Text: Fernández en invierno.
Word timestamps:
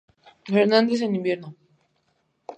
Fernández 0.53 0.99
en 1.03 1.11
invierno. 1.19 1.49